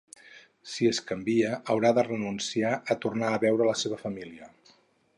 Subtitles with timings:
[0.71, 4.53] Si es canvia, haurà de renunciar a tornar a veure a la seva família.